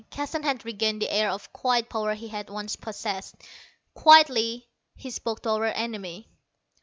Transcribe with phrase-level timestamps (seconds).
[0.09, 3.35] Keston had regained the air of quiet power he had once possessed.
[3.93, 6.27] Quietly he spoke to our enemy.